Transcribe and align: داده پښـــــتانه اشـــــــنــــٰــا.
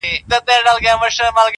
داده 0.29 0.53
پښـــــتانه 0.63 1.03
اشـــــــنــــٰــا. 1.05 1.41